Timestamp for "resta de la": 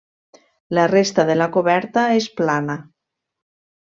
0.91-1.47